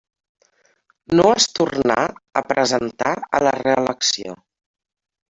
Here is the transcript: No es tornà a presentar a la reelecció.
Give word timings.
No 1.19 1.27
es 1.41 1.45
tornà 1.59 1.97
a 2.41 2.45
presentar 2.53 3.13
a 3.39 3.43
la 3.49 3.53
reelecció. 3.59 4.35